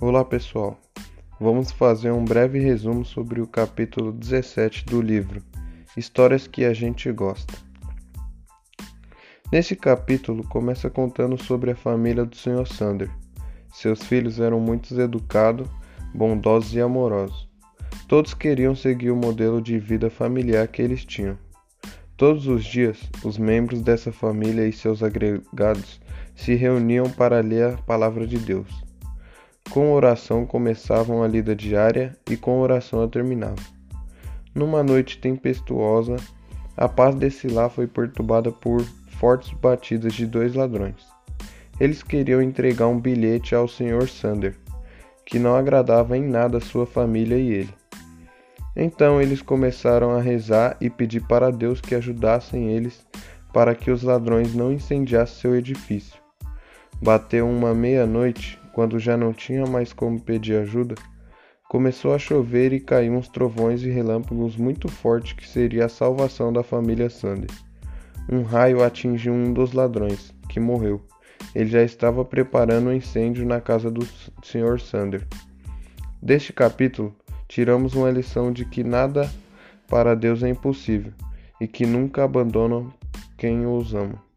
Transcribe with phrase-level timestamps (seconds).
[0.00, 0.78] Olá pessoal,
[1.40, 5.42] vamos fazer um breve resumo sobre o capítulo 17 do livro
[5.96, 7.52] Histórias que a gente gosta.
[9.50, 12.64] Nesse capítulo começa contando sobre a família do Sr.
[12.64, 13.10] Sander.
[13.72, 15.68] Seus filhos eram muito educados,
[16.14, 17.48] bondosos e amorosos.
[18.06, 21.36] Todos queriam seguir o modelo de vida familiar que eles tinham.
[22.16, 26.00] Todos os dias, os membros dessa família e seus agregados
[26.36, 28.87] se reuniam para ler a palavra de Deus.
[29.70, 33.64] Com oração começavam a lida diária e com oração a terminavam.
[34.54, 36.16] Numa noite tempestuosa,
[36.76, 38.82] a paz desse lar foi perturbada por
[39.18, 41.06] fortes batidas de dois ladrões.
[41.78, 44.08] Eles queriam entregar um bilhete ao Sr.
[44.08, 44.56] Sander,
[45.24, 47.74] que não agradava em nada sua família e ele.
[48.74, 53.06] Então eles começaram a rezar e pedir para Deus que ajudassem eles
[53.52, 56.18] para que os ladrões não incendiassem seu edifício.
[57.02, 60.94] Bateu uma meia-noite, quando já não tinha mais como pedir ajuda.
[61.68, 66.52] Começou a chover e caiu uns trovões e relâmpagos muito fortes que seria a salvação
[66.52, 67.50] da família Sander.
[68.30, 71.04] Um raio atingiu um dos ladrões, que morreu.
[71.56, 74.06] Ele já estava preparando um incêndio na casa do
[74.44, 74.78] Sr.
[74.78, 75.26] Sander.
[76.22, 77.12] Deste capítulo,
[77.48, 79.28] tiramos uma lição de que nada
[79.88, 81.12] para Deus é impossível
[81.60, 82.94] e que nunca abandonam
[83.36, 84.27] quem os ama.